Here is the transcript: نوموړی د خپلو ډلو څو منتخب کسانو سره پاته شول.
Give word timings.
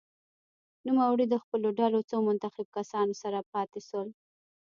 نوموړی 0.87 1.25
د 1.29 1.35
خپلو 1.43 1.67
ډلو 1.79 1.99
څو 2.09 2.15
منتخب 2.27 2.67
کسانو 2.77 3.13
سره 3.21 3.39
پاته 3.51 3.79
شول. 3.87 4.07